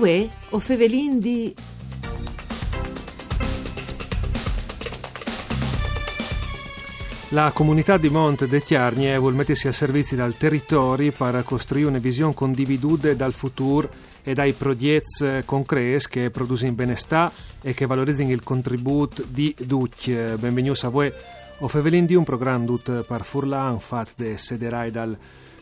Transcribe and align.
Uè, 0.00 0.26
o 0.48 0.58
fevelin 0.58 1.18
di... 1.20 1.54
La 7.28 7.50
comunità 7.52 7.98
di 7.98 8.08
Monte 8.08 8.46
de 8.46 8.62
Chiarnie 8.62 9.18
vuol 9.18 9.34
mettersi 9.34 9.68
a 9.68 9.72
servizio 9.72 10.16
dal 10.16 10.38
territorio 10.38 11.12
per 11.12 11.42
costruire 11.44 11.88
una 11.88 11.98
visione 11.98 12.32
condividuta 12.32 13.12
dal 13.12 13.34
futuro 13.34 13.90
e 14.22 14.32
dai 14.32 14.54
progetti 14.54 15.42
concreti 15.44 16.06
che 16.08 16.30
producono 16.30 16.72
benestà 16.72 17.30
e 17.60 17.74
che 17.74 17.84
valorizzano 17.84 18.30
il 18.30 18.42
contributo 18.42 19.22
di 19.28 19.54
tutti. 19.68 20.12
Benvenuti 20.12 20.86
a 20.86 20.88
voi. 20.88 21.12
O 21.58 21.68
Fevelin 21.68 22.06
di 22.06 22.14
un 22.14 22.24
programma 22.24 22.74
per 23.06 23.22
Furlan, 23.22 23.78
fatto 23.80 24.12
da 24.16 24.34
sederai 24.38 24.90
dal 24.90 25.14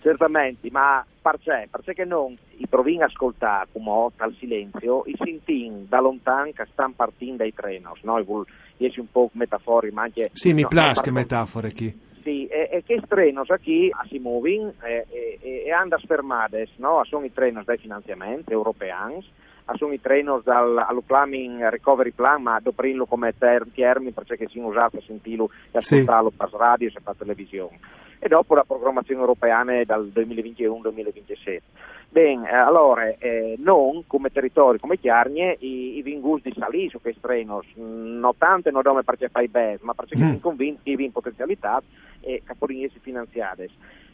Certamente, 0.02 0.68
ma 0.70 1.04
perché? 1.22 1.68
Perché 1.70 2.04
non 2.04 2.36
i 2.58 2.66
provin 2.66 3.02
a 3.02 3.06
ascoltare 3.06 3.68
come 3.72 4.08
dal 4.16 4.34
silenzio, 4.38 5.04
i 5.06 5.16
sintin 5.18 5.86
da 5.88 6.00
lontano 6.00 6.50
che 6.52 6.66
stanno 6.72 6.92
partendo 6.94 7.36
dai 7.36 7.54
treni, 7.54 7.84
no? 8.02 8.44
Riesci 8.76 9.00
un 9.00 9.10
po' 9.10 9.30
metafori, 9.32 9.90
ma 9.90 10.02
anche... 10.02 10.30
Sì, 10.32 10.52
mi 10.52 10.62
no, 10.62 10.68
piace 10.68 11.00
che 11.00 11.10
metafore 11.10 11.72
qui 11.72 12.12
sì, 12.24 12.46
e, 12.46 12.82
che 12.84 13.02
trenos 13.06 13.50
aquí 13.50 13.90
si 14.08 14.18
muovono 14.18 14.72
e, 14.82 15.06
e, 15.10 15.62
e 15.66 15.70
hanno 15.70 15.98
fermate, 15.98 16.68
no? 16.76 17.04
Sono 17.04 17.26
i 17.26 17.32
trenos 17.32 17.66
dai 17.66 17.76
finanziamenti 17.76 18.50
europei, 18.50 19.22
sono 19.74 19.92
i 19.92 20.00
trenos 20.00 20.42
dal 20.42 20.76
allo 20.78 21.02
planning 21.02 21.68
recovery 21.68 22.10
plan, 22.10 22.42
ma 22.42 22.58
doprinlo 22.60 23.04
come 23.04 23.34
ter- 23.36 23.66
termini 23.74 24.12
perché 24.12 24.48
si 24.48 24.58
usati 24.58 24.96
a 24.96 25.02
sentirlo 25.06 25.50
e 25.70 25.78
ascoltarlo 25.78 26.30
sì. 26.30 26.36
per 26.36 26.50
radio 26.52 26.88
e 26.88 27.00
per 27.02 27.14
televisione. 27.16 27.78
E 28.18 28.28
dopo 28.28 28.54
la 28.54 28.64
programmazione 28.64 29.20
europea 29.20 29.62
dal 29.84 30.10
2021-2027. 30.14 31.60
Bene, 32.14 32.48
allora, 32.48 33.12
eh, 33.18 33.56
non 33.58 34.04
come 34.06 34.30
territorio, 34.30 34.78
come 34.78 35.00
Chiarnie, 35.00 35.56
i, 35.58 35.96
i 35.96 36.02
vingus 36.02 36.42
di 36.42 36.54
salì 36.56 36.88
su 36.88 37.00
questi 37.00 37.20
trenos, 37.20 37.66
non 37.74 38.34
tanto 38.38 38.70
non 38.70 38.82
dome 38.82 39.02
perché 39.02 39.28
fai 39.30 39.48
bene, 39.48 39.78
ma 39.80 39.94
perché 39.94 40.16
mm. 40.16 40.20
sono 40.20 40.38
convinti 40.38 40.94
che 40.94 41.02
in 41.02 41.10
potenzialità 41.10 41.82
e 42.20 42.40
capolinesi 42.44 43.00
finanziari. 43.00 43.68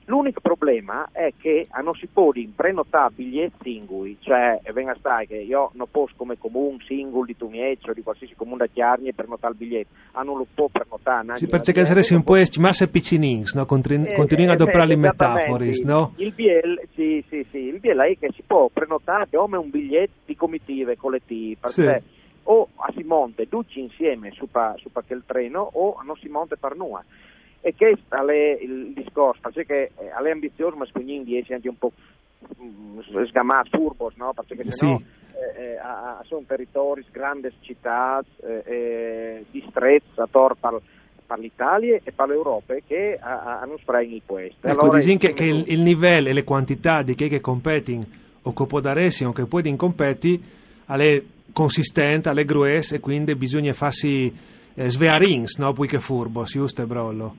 L'unico 0.06 0.40
problema 0.40 1.08
è 1.12 1.32
che 1.38 1.68
non 1.82 1.94
si 1.94 2.08
può 2.08 2.32
prenotare 2.56 3.12
biglietti 3.14 3.70
singoli, 3.74 4.16
cioè 4.18 4.60
venga 4.72 4.96
stai 4.98 5.26
che 5.26 5.36
io 5.36 5.70
non 5.74 5.86
posso 5.88 6.14
come 6.16 6.36
comune 6.36 6.78
singolo 6.84 7.26
di 7.26 7.36
Tumieccio 7.36 7.92
di 7.92 8.02
qualsiasi 8.02 8.34
comune 8.34 8.58
da 8.58 8.66
Chiarni 8.66 9.12
prenotare 9.12 9.52
il 9.52 9.58
biglietto, 9.58 9.90
ah 10.12 10.22
non 10.22 10.38
lo 10.38 10.46
può 10.52 10.66
prenotare. 10.66 11.36
Sì, 11.36 11.46
perché 11.46 11.84
saresti 11.84 12.14
un 12.14 12.24
po' 12.24 12.34
massa 12.58 12.88
piccinins, 12.88 13.54
no? 13.54 13.62
Eh, 13.62 13.66
continuano 13.66 14.52
ad 14.52 14.60
operare 14.60 14.84
eh, 14.84 14.86
le 14.86 14.96
metafore, 14.96 15.70
no? 15.84 16.14
Il 16.16 16.32
BL, 16.32 16.80
sì, 16.94 17.24
sì, 17.28 17.46
sì, 17.50 17.58
il 17.58 17.78
BL 17.78 17.89
è 17.98 18.16
che 18.18 18.30
si 18.34 18.42
può 18.46 18.68
prenotare 18.68 19.26
come 19.30 19.56
un 19.56 19.70
biglietto 19.70 20.12
di 20.24 20.36
comitive 20.36 20.96
collettive, 20.96 21.56
perché 21.60 22.02
sì. 22.02 22.18
o 22.44 22.68
a 22.76 22.92
si 22.94 23.02
monte 23.02 23.48
tutti 23.48 23.80
insieme 23.80 24.30
su, 24.32 24.48
pa, 24.50 24.74
su 24.78 24.90
quel 24.92 25.22
treno 25.26 25.68
o 25.72 26.00
non 26.04 26.16
si 26.16 26.28
monte 26.28 26.56
per 26.56 26.76
noi. 26.76 27.02
E 27.62 27.74
questo 27.76 28.14
è 28.14 28.58
il 28.60 28.92
discorso, 28.94 29.40
perché 29.52 29.92
è 29.96 30.30
ambizioso, 30.30 30.76
ma 30.76 30.86
quindi 30.90 31.32
riesce 31.32 31.54
anche 31.54 31.68
un 31.68 31.76
po' 31.76 31.92
mm, 32.62 33.00
sgamato, 33.26 33.76
furbos, 33.76 34.14
no? 34.16 34.32
Perché 34.32 34.70
sì. 34.70 34.86
no, 34.86 35.02
eh, 35.56 35.72
eh, 35.72 35.78
sono 36.24 36.44
territori, 36.46 37.04
grandi 37.10 37.52
città, 37.60 38.24
eh, 38.42 38.62
eh, 38.64 39.44
distretti, 39.50 40.20
attorno 40.20 40.56
per, 40.58 40.80
per 41.30 41.38
l'Italia 41.38 42.00
e 42.02 42.10
per 42.10 42.26
l'Europa 42.26 42.74
che 42.84 43.16
hanno 43.20 43.78
spremi 43.78 44.20
questo. 44.26 44.66
Ecco, 44.66 44.80
allora, 44.80 44.98
dici 44.98 45.16
che, 45.16 45.32
che 45.32 45.44
il, 45.44 45.64
il, 45.68 45.82
livello 45.82 46.28
e 46.28 46.32
le 46.32 46.42
quantità 46.42 47.02
di 47.02 47.14
chi 47.14 47.28
che 47.28 47.40
competono 47.40 48.04
o 48.42 48.52
che 48.52 48.66
può 48.66 48.80
dare 48.80 49.08
o 49.22 49.32
che 49.32 49.46
può 49.46 49.60
competi 49.76 50.42
è 50.86 51.22
consistente, 51.52 52.30
è 52.30 52.44
gruesa 52.44 52.96
e 52.96 53.00
quindi 53.00 53.36
bisogna 53.36 53.72
farsi 53.72 54.34
eh, 54.74 54.90
svearins, 54.90 55.58
no? 55.58 55.72
Poi 55.72 55.86
che 55.86 56.00
furbo, 56.00 56.44
si 56.46 56.58
giusto 56.58 56.84
Brollo? 56.84 57.36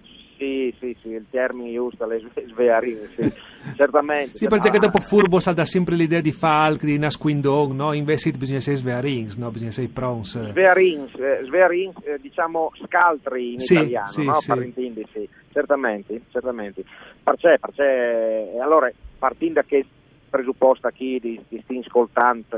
Sì, 0.82 0.98
sì, 1.00 1.10
il 1.10 1.26
termine 1.30 1.72
giusto, 1.72 2.08
le 2.08 2.20
svearins, 2.48 3.14
sì, 3.16 3.32
certamente. 3.76 4.36
sì, 4.36 4.48
perché 4.48 4.80
dopo 4.80 5.00
furbo 5.00 5.40
salta 5.40 5.64
sempre 5.64 5.94
l'idea 5.94 6.22
di 6.22 6.32
falc, 6.32 6.84
di 6.84 6.98
nasquindong, 6.98 7.74
no? 7.74 7.94
Invece 7.94 8.32
bisogna 8.32 8.58
essere 8.58 8.78
svearins, 8.78 9.36
no? 9.36 9.52
Bisogna 9.52 9.70
essere 9.70 9.90
prons. 9.90 10.50
Svearins, 10.50 11.14
eh, 11.20 11.42
svearins 11.46 11.96
eh, 12.04 12.18
diciamo 12.20 12.72
scaltri 12.84 13.54
in 13.54 13.60
sì, 13.60 13.74
italiano, 13.74 14.08
sì, 14.08 14.26
no? 14.26 14.34
Sì. 14.34 14.48
Per 14.48 14.64
intendersi, 14.64 15.30
certamente, 15.54 16.22
certamente. 16.32 16.84
Perché, 17.22 17.60
perché, 17.62 18.58
allora, 18.60 18.92
partendo 19.20 19.54
da 19.54 19.64
che 19.64 19.86
presupposta 20.32 20.90
chi 20.90 21.20
di, 21.20 21.40
di 21.48 21.62
sti 21.64 21.84
ascoltando 21.86 22.58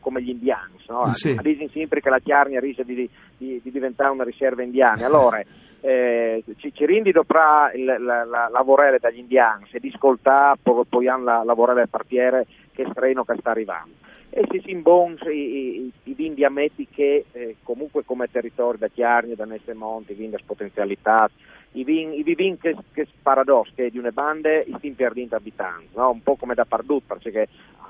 come 0.00 0.22
gli 0.22 0.30
indiani, 0.30 0.72
no? 0.88 1.12
Sì. 1.12 1.38
dicono 1.40 1.68
sempre 1.72 2.00
che 2.00 2.10
la 2.10 2.18
Chiarnia 2.18 2.58
rischia 2.58 2.82
di, 2.82 3.08
di, 3.36 3.60
di, 3.62 3.70
diventare 3.70 4.10
una 4.10 4.24
riserva 4.24 4.64
indiana. 4.64 5.06
Allora, 5.06 5.40
eh, 5.80 6.42
ci, 6.58 6.72
ci 6.74 6.86
rindi 6.86 7.10
dopo 7.12 7.34
la, 7.34 7.70
la, 7.98 8.24
la, 8.24 8.48
lavorare 8.48 8.98
dagli 8.98 9.18
indiani, 9.18 9.66
se 9.70 9.78
di 9.78 9.90
ascoltare 9.92 10.58
poi, 10.62 11.08
hanno 11.08 11.24
la 11.24 11.44
lavorare 11.44 11.78
del 11.78 11.88
partiere 11.88 12.46
che 12.72 12.86
streno 12.90 13.24
che 13.24 13.36
sta 13.38 13.50
arrivando. 13.50 13.94
E 14.30 14.46
si 14.50 14.60
si 14.64 14.70
imbons 14.70 15.20
i, 15.22 15.82
i, 15.86 15.92
i 16.04 16.14
vindi 16.14 16.44
ammetti 16.44 16.86
che 16.88 17.24
eh, 17.32 17.56
comunque 17.62 18.04
come 18.04 18.30
territorio 18.30 18.78
da 18.78 18.88
Chiarnia, 18.88 19.34
da 19.34 19.44
Neste 19.44 19.74
Monti, 19.74 20.14
vindi 20.14 20.36
potenzialità, 20.44 21.28
i 21.72 21.84
vin, 21.84 22.12
i 22.12 22.22
vin 22.34 22.58
che, 22.58 22.76
che 22.92 23.06
paradosso 23.22 23.72
che 23.74 23.90
di 23.90 23.98
una 23.98 24.10
bande 24.10 24.64
i 24.66 24.74
stiamo 24.78 24.96
perdendo 24.96 25.36
abitanti, 25.36 25.88
no? 25.94 26.10
un 26.10 26.22
po' 26.22 26.36
come 26.36 26.54
da 26.54 26.64
Pardut, 26.64 27.04
perché 27.06 27.48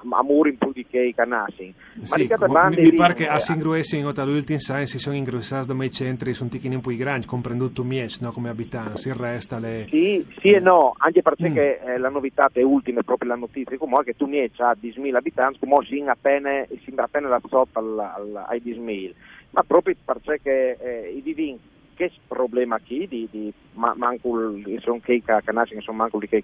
a 0.09 0.23
muri 0.23 0.51
in 0.51 0.59
più 0.59 0.73
di 0.73 0.87
che 0.87 1.01
i 1.01 1.15
canassi. 1.15 1.73
Sì, 2.03 2.29
mi, 2.29 2.81
mi 2.81 2.95
pare 2.95 3.15
che 3.15 3.27
a 3.27 3.39
Singruesi 3.39 3.99
in 3.99 4.07
Ota 4.07 4.25
l'ultim 4.25 4.57
sai 4.57 4.87
si 4.87 4.99
sono 4.99 5.15
ingrossati 5.17 5.67
da 5.67 5.75
mei 5.75 5.91
centri, 5.91 6.33
sono 6.33 6.49
ticchini 6.49 6.75
un 6.75 6.81
po' 6.81 6.95
grandi, 6.95 7.27
comprendendo 7.27 7.83
Miec, 7.83 8.21
no? 8.21 8.33
come 8.33 8.49
abitanti, 8.49 9.09
il 9.09 9.15
resto 9.15 9.59
le... 9.59 9.87
Sì, 9.89 10.27
sì 10.41 10.51
e 10.51 10.61
no, 10.61 10.95
anche 10.99 11.23
perché 11.23 11.49
mm. 11.49 11.89
eh, 11.89 11.99
la 11.99 12.09
novità 12.09 12.49
è 12.53 12.63
ultima, 12.63 13.01
è 13.01 13.03
proprio 13.03 13.31
la 13.31 13.37
notizia, 13.37 13.77
come 13.77 14.03
che 14.05 14.17
tu 14.17 14.27
Miec 14.27 14.59
ha 14.61 14.75
10.000 14.81 15.15
abitanti, 15.15 15.59
come 15.59 15.85
si 15.85 16.01
appena, 16.07 16.07
si 16.07 16.11
appena 16.37 17.29
la 17.29 17.41
sotto 17.49 17.79
al, 17.79 17.99
al, 17.99 18.45
ai 18.49 18.63
10.000, 18.65 19.13
ma 19.51 19.63
proprio 19.63 19.95
perché 20.05 20.77
eh, 20.79 21.13
i 21.17 21.23
divini 21.23 21.59
che 22.01 22.11
problema 22.27 22.79
qui 22.79 23.07
di, 23.07 23.29
di 23.31 23.53
manco 23.75 24.55
sono 24.81 25.01
che 25.03 25.23
che 25.23 25.81
sono 25.81 25.97
manco 25.97 26.19
di 26.19 26.29
che 26.29 26.43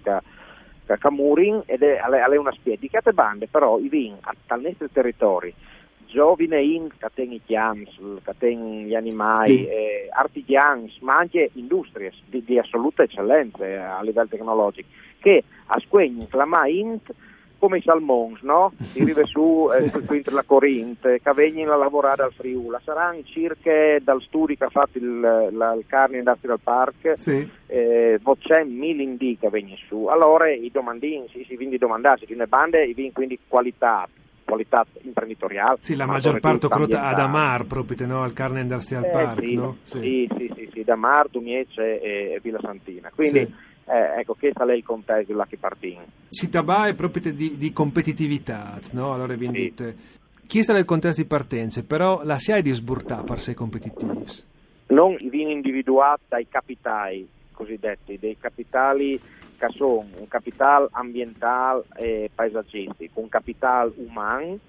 Camurin 0.99 1.63
ed 1.65 1.81
è, 1.81 1.97
è 1.97 2.37
una 2.37 2.51
spia 2.51 2.75
di 2.77 2.87
cate 2.89 3.11
bande 3.11 3.47
però 3.47 3.79
i 3.79 3.89
vin 3.89 4.15
a 4.21 4.35
tal 4.45 4.61
nostro 4.61 4.87
territorio 4.91 5.51
giovine 6.05 6.61
in 6.61 6.89
che 6.95 7.07
ten 7.13 7.31
i 7.31 7.41
chiams 7.43 7.89
che 8.23 8.33
ten 8.37 8.85
gli 8.85 8.93
animali 8.93 9.57
sì. 9.57 9.67
eh, 9.67 10.09
artigiani 10.11 10.93
ma 11.01 11.17
anche 11.17 11.49
industrie 11.53 12.13
di, 12.27 12.43
di 12.43 12.59
assoluta 12.59 13.01
eccellenza 13.01 13.65
eh, 13.65 13.75
a 13.75 14.01
livello 14.03 14.27
tecnologico 14.27 14.87
che 15.19 15.43
a 15.65 15.79
squegni 15.79 16.21
inflammai 16.21 16.79
int 16.79 17.11
come 17.57 17.77
i 17.77 17.81
salmons, 17.81 18.41
no? 18.41 18.71
Si 18.79 19.01
arriva 19.01 19.25
su 19.25 19.69
eh, 19.71 19.89
su 19.89 20.05
la 20.33 20.43
Corinte, 20.43 21.19
che 21.21 21.33
vengono 21.33 21.73
a 21.73 21.77
lavorare 21.77 22.23
al 22.23 22.33
Friuli. 22.33 22.77
Saranno 22.83 23.21
circa 23.23 23.71
dal 24.01 24.21
studio 24.21 24.55
che 24.55 24.63
ha 24.63 24.69
fatto 24.69 24.97
il, 24.97 25.19
la, 25.19 25.73
il 25.73 25.85
Carni 25.87 26.17
Industrial 26.17 26.59
Park, 26.61 27.13
sì. 27.15 27.47
eh, 27.67 28.19
c'è 28.39 28.63
mille 28.63 29.03
indi 29.03 29.37
che 29.39 29.49
vengono 29.49 29.77
su. 29.87 30.05
Allora 30.05 30.49
i 30.49 30.69
domandini, 30.71 31.27
si, 31.29 31.45
si 31.47 31.55
quindi 31.55 31.77
domandarsi, 31.77 32.25
di 32.25 32.33
una 32.33 32.45
bande, 32.45 32.85
i 32.85 32.93
vini 32.93 33.11
quindi 33.11 33.39
qualità 33.47 34.07
qualità 34.47 34.85
imprenditoriale. 35.01 35.77
Sì, 35.81 35.95
la 35.95 36.05
maggior 36.05 36.39
parte 36.39 36.67
ad 36.67 37.19
Amar, 37.19 37.65
proprio 37.65 38.07
no? 38.07 38.23
al 38.23 38.31
Carne 38.31 38.61
Industrial 38.61 39.03
eh, 39.03 39.09
Park, 39.09 39.39
sì, 39.41 39.55
no? 39.55 39.77
Sì, 39.83 39.99
sì, 39.99 40.29
sì, 40.37 40.53
sì, 40.55 40.69
sì 40.71 40.83
da 40.83 40.95
Mar, 40.95 41.27
Dumiece 41.29 42.01
e, 42.01 42.33
e 42.33 42.39
Villa 42.41 42.59
Santina. 42.61 43.11
Quindi 43.13 43.39
sì. 43.39 43.53
Eh, 43.89 44.19
ecco, 44.19 44.35
questo 44.37 44.67
è 44.67 44.73
il 44.73 44.83
contesto 44.83 45.45
che 45.47 45.57
partiamo. 45.57 46.05
Si 46.27 46.49
tratta 46.49 46.93
proprio 46.93 47.31
di, 47.33 47.57
di 47.57 47.71
competitività, 47.71 48.77
no? 48.91 49.13
Allora 49.13 49.35
vi 49.35 49.49
sì. 49.75 49.93
chi 50.45 50.61
sta 50.61 50.73
nel 50.73 50.83
contesto 50.85 51.21
di 51.21 51.27
partenza, 51.27 51.81
però 51.83 52.21
la 52.23 52.37
si 52.37 52.51
ha 52.51 52.61
di 52.61 52.71
sburtà 52.71 53.23
per 53.23 53.39
sei 53.39 53.53
competitivi? 53.53 54.25
Non 54.87 55.17
viene 55.29 55.53
individuata 55.53 56.21
dai 56.27 56.47
capitali 56.49 57.27
cosiddetti, 57.53 58.19
dei 58.19 58.37
capitali 58.37 59.19
che 59.57 59.67
sono 59.69 60.05
un 60.17 60.27
capitale 60.27 60.87
ambientale 60.91 61.83
e 61.95 62.29
paesaggistico, 62.33 63.19
un 63.19 63.29
capitale 63.29 63.93
umano 63.95 64.59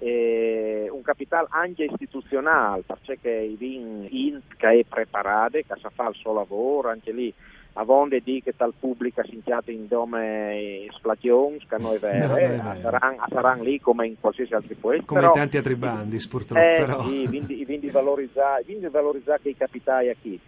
un 0.00 1.02
capitale 1.02 1.48
anche 1.50 1.84
istituzionale, 1.84 2.84
perché 2.86 3.30
i 3.30 3.56
vin 3.56 4.40
che 4.56 4.68
è 4.68 4.84
preparato, 4.84 5.58
che 5.58 5.64
sa 5.80 5.90
fa 5.90 6.08
il 6.08 6.14
suo 6.14 6.32
lavoro, 6.32 6.88
anche 6.88 7.10
lì 7.10 7.34
a 7.80 7.84
vonde 7.84 8.20
di 8.24 8.42
che 8.42 8.56
tal 8.56 8.74
pubblica 8.76 9.22
si 9.22 9.36
inchiate 9.36 9.70
in 9.70 9.86
dome 9.86 10.84
splachions, 10.96 11.64
che 11.68 11.76
noi 11.78 11.96
vere, 11.98 12.56
no, 12.56 12.76
saranno, 12.82 13.24
saranno 13.30 13.62
lì 13.62 13.78
come 13.80 14.08
in 14.08 14.16
qualsiasi 14.18 14.52
altro 14.52 14.74
posto. 14.80 15.04
Come 15.06 15.20
però, 15.20 15.32
in 15.32 15.38
tanti 15.38 15.56
altri 15.58 15.76
bandi, 15.76 16.18
purtroppo. 16.28 16.60
Eh, 16.60 16.74
però. 16.76 17.02
Sì, 17.04 17.24
quindi, 17.28 17.64
quindi 17.64 17.88
valorizzare, 17.90 18.64
quindi 18.64 18.88
valorizzare 18.88 19.40
che 19.42 19.50
i 19.50 19.56
capitali 19.56 20.08
a 20.08 20.16
chi. 20.20 20.38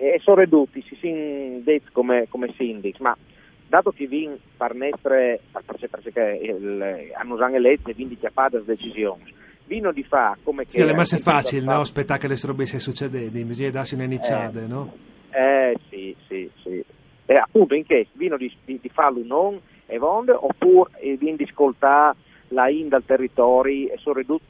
E 0.00 0.18
sono 0.22 0.40
ridotti, 0.40 0.82
si 0.88 0.96
sono 0.98 1.60
detti 1.62 1.90
come, 1.92 2.28
come 2.30 2.54
sindici, 2.56 3.02
ma 3.02 3.14
dato 3.68 3.90
che 3.90 4.06
vin 4.06 4.34
parnestre, 4.56 5.40
perché 5.52 6.56
hanno 7.14 7.36
già 7.36 7.50
elette 7.50 7.90
e 7.90 7.94
quindi 7.94 8.16
chiappate 8.16 8.58
le 8.58 8.64
decisioni, 8.64 9.34
vino 9.66 9.92
di 9.92 10.02
fa 10.02 10.34
come 10.42 10.64
sì, 10.66 10.78
che... 10.78 10.88
Sì, 10.88 10.94
ma 10.94 11.02
è 11.02 11.18
facile, 11.18 11.64
no? 11.66 11.80
Aspettare 11.80 12.20
che 12.20 12.28
le 12.28 12.36
si 12.36 12.78
succedano, 12.78 13.28
bisogna 13.28 13.70
darsi 13.70 13.94
un'iniciata, 13.96 14.62
eh, 14.62 14.66
no? 14.66 15.12
Eh, 15.34 15.76
sì, 15.88 16.14
sì, 16.28 16.48
sì. 16.62 16.84
E 17.26 17.34
appunto 17.34 17.74
in 17.74 17.84
che 17.84 18.06
vino 18.12 18.36
di, 18.36 18.52
di, 18.64 18.78
di 18.80 18.88
farlo 18.88 19.20
non 19.24 19.60
e 19.86 19.98
vonde, 19.98 20.32
oppure 20.32 20.90
vino 21.18 21.36
di 21.36 21.44
ascoltare 21.44 22.16
la 22.48 22.68
in 22.68 22.88
dal 22.88 23.04
territorio 23.04 23.92
e 23.92 23.98
sono 23.98 24.18
ridotti 24.18 24.44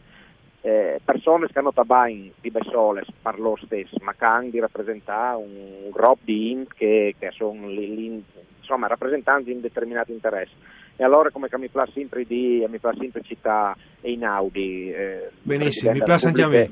eh, 0.60 1.00
persone 1.04 1.46
che 1.46 1.58
hanno 1.58 1.72
tabain 1.72 2.32
di 2.40 2.50
Bessoles 2.50 3.06
per 3.20 3.38
loro 3.38 3.60
stesso, 3.64 3.96
ma 4.02 4.14
che 4.14 4.24
hanno 4.24 4.50
di 4.50 4.60
rappresentare 4.60 5.36
un 5.36 5.90
gruppo 5.90 6.20
di 6.24 6.52
int 6.52 6.72
che, 6.74 7.14
che 7.18 7.30
sono 7.32 7.68
insomma, 7.68 8.86
rappresentanti 8.86 9.52
di 9.52 9.60
determinati 9.60 10.12
interessi. 10.12 10.54
E 10.96 11.04
allora 11.04 11.30
come 11.30 11.48
che 11.48 11.58
mi 11.58 11.68
piace 11.68 11.92
sempre 11.92 12.24
di, 12.24 12.64
mi 12.68 12.78
piace 12.78 13.00
sempre 13.00 13.22
città 13.22 13.76
e 14.00 14.12
in 14.12 14.24
Audi. 14.24 14.90
Eh, 14.90 15.30
Benissimo, 15.42 15.92
mi 15.92 16.02
piace 16.02 16.28
anche 16.28 16.42
a 16.42 16.48
me 16.48 16.70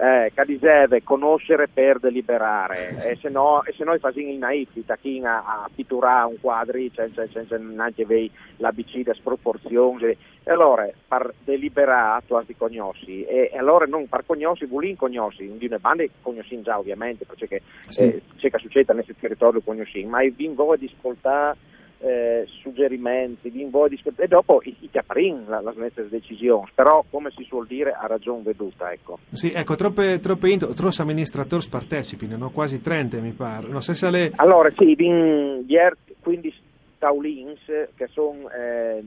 eh, 0.00 0.32
che 0.34 0.58
deve 0.58 1.02
conoscere 1.02 1.68
per 1.68 1.98
deliberare 1.98 3.04
e 3.04 3.18
se 3.20 3.28
no, 3.28 3.62
e 3.64 3.74
se 3.76 3.84
noi 3.84 3.98
facciamo 3.98 4.30
il 4.30 4.38
naif 4.38 4.70
a, 4.86 5.36
a 5.36 5.70
pitturare 5.74 6.26
un 6.26 6.40
quadro 6.40 6.78
senza, 6.94 7.26
senza 7.30 7.58
neanche 7.58 8.04
avere 8.04 8.30
l'ABC 8.56 9.02
da 9.02 9.12
sproporzioni 9.12 10.04
e 10.04 10.16
allora 10.50 10.88
per 11.06 11.34
deliberare 11.44 12.22
tu 12.26 12.34
hai 12.34 12.56
conosci 12.56 13.24
e, 13.24 13.50
e, 13.52 13.58
allora 13.58 13.84
non 13.84 14.08
per 14.08 14.24
conosci 14.24 14.64
vuoi 14.64 14.96
conosci 14.96 15.44
in 15.44 15.58
una 15.60 15.78
banda 15.78 16.02
conosci 16.22 16.62
già 16.62 16.78
ovviamente 16.78 17.26
perché 17.26 17.60
sì. 17.88 18.04
eh, 18.04 18.22
c'è 18.36 18.50
che 18.50 18.58
succede 18.58 18.94
nel 18.94 19.04
territorio 19.20 19.60
conosci 19.60 20.02
ma 20.04 20.20
vi 20.22 20.48
voi 20.54 20.78
di 20.78 20.90
ascoltare 20.94 21.58
eh, 22.00 22.46
suggerimenti, 22.62 23.50
di 23.50 23.60
invoi 23.60 24.00
e 24.16 24.26
dopo 24.26 24.60
i, 24.64 24.74
i 24.80 24.90
caprin 24.90 25.44
la, 25.46 25.60
la 25.60 25.72
stessa 25.72 26.02
decisione, 26.02 26.70
però 26.74 27.04
come 27.10 27.30
si 27.36 27.44
suol 27.44 27.66
dire 27.66 27.92
ha 27.92 28.06
ragione 28.06 28.42
veduta. 28.42 28.90
Ecco. 28.90 29.18
Sì, 29.30 29.52
ecco, 29.52 29.74
troppe, 29.76 30.18
troppe 30.18 30.56
troppi 30.56 31.00
amministratori 31.00 31.66
partecipino, 31.68 32.36
no? 32.36 32.50
quasi 32.50 32.80
30 32.80 33.20
mi 33.20 33.32
pare. 33.32 33.68
So 33.80 33.92
se 33.92 34.10
le... 34.10 34.32
Allora 34.36 34.70
sì, 34.76 34.94
in, 34.98 35.64
ieri 35.66 35.96
15 36.20 36.62
taulins 36.98 37.60
che 37.94 38.08
sono 38.10 38.50
eh, 38.50 39.02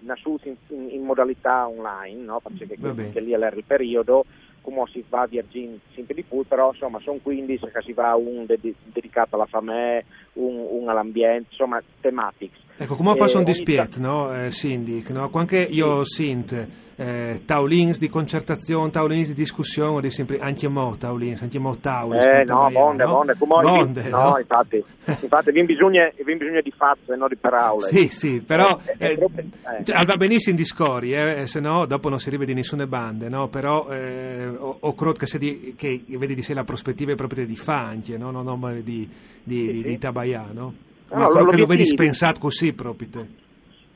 nascuti 0.00 0.54
in, 0.68 0.88
in, 0.90 1.02
modalità 1.02 1.66
online, 1.66 2.22
no? 2.22 2.40
perché 2.40 3.20
lì 3.20 3.32
era 3.32 3.48
il 3.48 3.64
periodo, 3.66 4.24
come 4.64 4.82
si 4.90 5.04
va 5.10 5.20
a 5.22 5.26
Virgin 5.26 5.78
sempre 5.94 6.14
di 6.14 6.24
più, 6.24 6.42
però 6.46 6.70
insomma 6.70 6.98
sono 7.00 7.18
15 7.22 7.66
che 7.70 7.82
si 7.82 7.92
va 7.92 8.14
un 8.14 8.46
ded- 8.46 8.74
dedicato 8.82 9.34
alla 9.34 9.44
famiglia, 9.44 10.02
un, 10.34 10.66
un 10.70 10.88
all'ambiente, 10.88 11.48
insomma 11.50 11.82
tematics. 12.00 12.63
Ecco, 12.76 12.96
come 12.96 13.14
fa 13.14 13.26
un 13.38 13.44
dispiet, 13.44 13.98
no, 13.98 14.34
eh, 14.34 14.50
Sindic, 14.50 15.10
no? 15.10 15.30
Anche 15.32 15.58
io 15.58 16.04
sint 16.04 16.66
eh, 16.96 17.42
taulins 17.44 17.98
di 17.98 18.08
concertazione, 18.08 18.90
taulins 18.90 19.28
di 19.28 19.34
discussione, 19.34 20.00
di 20.00 20.10
sempre, 20.10 20.38
anche 20.40 20.68
mo 20.68 20.96
taulins, 20.96 21.42
anche 21.42 21.58
mo 21.58 21.76
taulins. 21.76 22.24
Eh, 22.24 22.44
no, 22.44 22.68
bonde, 22.70 23.04
no? 23.04 23.12
bonde, 23.12 23.36
come 23.38 23.60
bonde, 23.62 24.08
no, 24.08 24.30
no? 24.30 24.38
infatti, 24.38 24.82
infatti 25.06 25.52
vi 25.52 25.64
bisogna, 25.64 26.10
bisogna 26.24 26.60
di 26.60 26.72
fatto 26.76 27.12
e 27.12 27.16
non 27.16 27.28
di 27.28 27.36
parole. 27.36 27.84
Sì, 27.84 28.08
sì, 28.08 28.40
però 28.40 28.78
eh, 28.98 29.12
eh, 29.12 29.30
eh, 29.78 29.84
cioè, 29.84 30.04
va 30.04 30.16
benissimo 30.16 30.56
in 30.56 30.62
discori, 30.62 31.14
eh, 31.14 31.46
se 31.46 31.60
no 31.60 31.86
dopo 31.86 32.08
non 32.08 32.18
si 32.18 32.28
arriva 32.28 32.44
di 32.44 32.54
nessune 32.54 32.86
bande, 32.86 33.28
no? 33.28 33.48
Però 33.48 33.88
eh, 33.90 34.46
o, 34.46 34.78
o 34.80 34.94
credo 34.94 35.12
che, 35.12 35.38
di, 35.38 35.74
che 35.76 36.02
vedi 36.08 36.34
di 36.34 36.42
sé 36.42 36.54
la 36.54 36.64
prospettiva 36.64 37.14
proprio 37.14 37.46
di 37.46 37.56
Fanchi, 37.56 38.16
no? 38.16 38.30
Non 38.30 38.44
no, 38.44 38.72
di, 38.72 38.82
di, 38.82 39.08
sì, 39.10 39.10
di, 39.42 39.72
sì. 39.72 39.82
di 39.82 39.98
Tabaià, 39.98 40.48
no? 40.52 40.92
Ma 41.10 41.16
no, 41.16 41.28
quello 41.28 41.46
che 41.46 41.56
lo 41.56 41.66
vedi 41.66 41.86
spensato 41.86 42.40
così 42.40 42.72
proprio 42.72 43.08
te. 43.08 43.26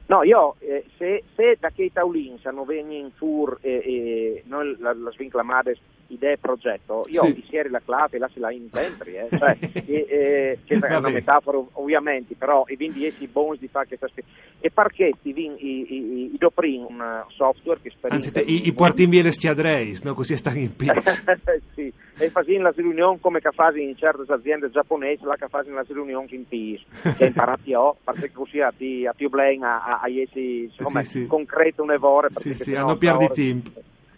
No, 0.06 0.22
io 0.22 0.54
eh, 0.60 0.86
se, 0.96 1.24
se, 1.34 1.58
da 1.60 1.70
che 1.70 1.90
taulins 1.92 2.44
hanno 2.46 2.64
venuto 2.64 2.94
in 2.94 3.10
fur 3.14 3.58
e, 3.60 3.70
e 3.70 4.42
noi 4.46 4.74
la, 4.78 4.94
la 4.94 5.10
svinclamate 5.10 5.76
idee 6.08 6.32
e 6.32 6.38
progetto, 6.38 7.04
io 7.08 7.24
sì. 7.24 7.44
ieri 7.50 7.68
la 7.68 7.82
clave 7.84 8.16
la 8.16 8.30
se 8.32 8.40
la 8.40 8.50
intentri, 8.50 9.16
eh, 9.16 9.28
cioè, 9.30 9.56
e, 9.86 10.06
e, 10.08 10.58
che 10.64 10.78
è 10.78 10.96
una 10.96 11.10
metafora 11.10 11.58
ovviamente, 11.72 12.34
però 12.36 12.64
i 12.68 12.76
quindi 12.76 13.04
essi 13.04 13.26
bons 13.26 13.58
di 13.58 13.68
fare 13.68 13.86
questa 13.86 14.08
specie. 14.08 14.28
E 14.60 14.70
perché 14.70 15.12
ti 15.20 15.34
vin 15.34 15.54
i, 15.58 15.92
i, 15.92 16.34
i 16.34 16.36
doprin 16.38 16.86
un 16.88 17.24
software 17.28 17.80
che 17.82 17.90
sperimenta... 17.90 18.40
Anzi, 18.40 18.50
i, 18.50 18.66
i 18.68 18.72
porti 18.72 19.02
in 19.02 19.10
via 19.10 19.22
le 19.22 19.32
stiadreis, 19.32 20.00
no? 20.02 20.14
così 20.14 20.36
stanno 20.38 20.58
in 20.58 20.74
pizza. 20.76 21.22
sì, 21.74 21.92
e 22.18 22.30
facendo 22.30 22.64
la 22.64 22.72
riunione 22.74 23.18
come 23.20 23.40
che 23.40 23.50
fanno 23.52 23.78
in 23.78 23.96
certe 23.96 24.30
aziende 24.32 24.70
giapponesi, 24.70 25.24
la 25.24 25.36
che 25.36 25.46
fanno 25.48 25.74
la 25.74 25.84
riunione 25.86 26.26
in 26.30 26.46
PIS, 26.46 27.16
che 27.16 27.26
imparati 27.26 27.70
io, 27.70 27.96
perché 28.02 28.32
così 28.32 28.60
a 28.60 28.72
ti, 28.76 29.06
a 29.06 29.12
più 29.12 29.28
bene 29.28 29.66
a, 29.66 30.00
a, 30.00 30.08
insomma, 30.08 31.02
sì, 31.02 31.20
sì. 31.20 31.26
concreto 31.26 31.82
un 31.82 31.92
evore. 31.92 32.28
Sì, 32.30 32.54
sì, 32.54 32.74
hanno 32.74 32.96
perdi 32.96 33.28
tempo. 33.32 33.70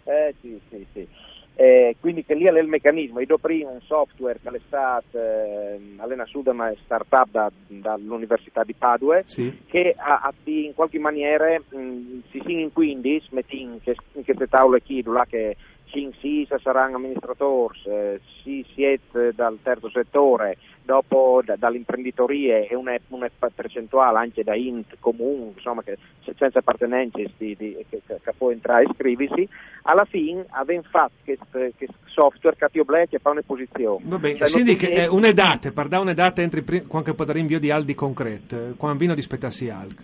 Eh, 0.03 0.33
sì, 0.41 0.59
sì, 0.69 0.85
sì. 0.93 1.07
Eh, 1.53 1.95
quindi 1.99 2.23
che 2.25 2.33
lì 2.33 2.45
è 2.45 2.59
il 2.59 2.67
meccanismo, 2.67 3.19
io 3.19 3.37
prima 3.37 3.69
un 3.69 3.81
software 3.81 4.39
che 4.41 4.49
è 4.49 4.59
stato 4.65 5.15
eh, 5.15 5.79
allena 5.97 6.25
su 6.25 6.41
da 6.41 6.51
una 6.51 6.73
startup 6.83 7.27
da, 7.29 7.51
dall'Università 7.67 8.63
di 8.63 8.73
Padua 8.73 9.21
sì. 9.25 9.59
che 9.67 9.93
ha, 9.95 10.21
ha, 10.23 10.33
in 10.45 10.73
qualche 10.73 10.97
maniera 10.97 11.45
mh, 11.59 12.21
si 12.31 12.41
in 12.45 12.71
quindi 12.73 13.21
metti 13.29 13.61
in, 13.61 13.79
queste 13.79 14.47
tavole 14.47 14.81
qui 14.81 15.03
là 15.05 15.25
che 15.29 15.55
ci 15.91 16.47
saranno 16.61 16.95
amministratori, 16.95 17.79
eh, 17.85 18.19
si 18.41 18.65
siete 18.73 19.33
dal 19.35 19.57
terzo 19.61 19.89
settore, 19.89 20.57
dopo 20.83 21.41
da, 21.43 21.55
dall'imprenditoria 21.55 22.59
e 22.59 22.75
una, 22.75 22.95
una, 23.09 23.29
percentuale 23.53 24.17
anche 24.17 24.43
da 24.43 24.55
int 24.55 24.95
comune, 24.99 25.51
insomma, 25.55 25.83
che, 25.83 25.97
senza 26.35 26.59
appartenenze 26.59 27.31
di, 27.37 27.55
di, 27.57 27.85
che, 27.89 28.01
che, 28.05 28.33
può 28.37 28.51
entrare 28.51 28.83
e 28.83 28.87
iscriversi, 28.89 29.47
alla 29.83 30.05
fine 30.05 30.45
abbiamo 30.49 30.83
fatto 30.89 31.13
questo 31.23 31.93
software 32.05 32.55
che 32.55 32.83
black 32.83 33.13
e 33.13 33.19
fa 33.19 33.29
una 33.31 33.41
posizione. 33.45 34.03
Va 34.05 34.17
bene, 34.17 34.37
cioè, 34.39 34.49
quindi 34.49 34.75
è 34.75 35.07
un'edate, 35.07 35.71
per 35.71 35.87
dare 35.87 36.03
un'edate 36.03 36.41
entri 36.41 36.85
qualche 36.85 37.13
po' 37.13 37.25
da 37.25 37.33
rinvio 37.33 37.59
di 37.59 37.69
Aldi 37.69 37.93
concreto, 37.93 38.73
quando 38.77 38.97
vino 38.97 39.13
di 39.13 39.21
spettassi 39.21 39.69
Alc. 39.69 40.03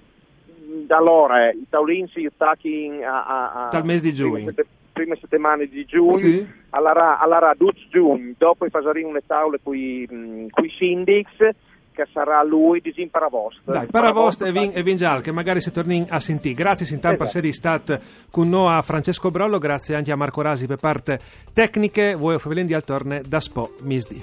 Allora, 0.90 1.50
i 1.50 1.66
taulini 1.70 2.08
si 2.14 2.26
attacchi 2.26 2.90
a, 3.04 3.26
a, 3.26 3.66
a, 3.66 3.70
dal 3.70 3.84
mese 3.84 4.08
di 4.08 4.14
giugno 4.14 4.54
prime 4.98 5.18
settimane 5.20 5.68
di 5.68 5.86
giugno, 5.86 6.14
sì. 6.14 6.46
alla, 6.72 7.20
alla 7.20 7.54
12 7.56 7.88
giugno, 7.90 8.34
dopo 8.38 8.66
faremo 8.70 9.10
una 9.10 9.22
tavola 9.26 9.58
con 9.62 9.76
i 9.76 10.48
sindics 10.78 11.56
che 11.98 12.08
sarà 12.14 12.44
lui 12.44 12.80
di 12.80 13.08
Paravost. 13.10 13.62
Dai, 13.64 13.88
Paravost 13.88 14.44
e 14.44 14.52
Vin, 14.52 14.72
e 14.74 14.84
Vin 14.84 14.98
Gial, 14.98 15.22
che 15.22 15.32
magari 15.32 15.62
si 15.62 15.72
torni 15.72 16.06
a 16.08 16.20
sentire. 16.20 16.54
Grazie 16.54 16.86
Sintan 16.86 17.14
esatto. 17.14 17.18
per 17.18 17.36
essere 17.36 17.54
stato 17.54 18.00
con 18.30 18.50
noi 18.50 18.72
a 18.72 18.82
Francesco 18.84 19.32
Brollo, 19.32 19.58
grazie 19.58 19.96
anche 19.96 20.12
a 20.12 20.16
Marco 20.16 20.42
Rasi 20.42 20.68
per 20.68 20.78
parte 20.78 21.20
tecniche, 21.52 22.14
voi 22.14 22.36
o 22.36 22.40
Favelendi 22.40 22.76
al 22.76 22.84
torne 22.84 23.24
da 23.28 23.40
Spo 23.40 23.74
Misdi. 23.82 24.22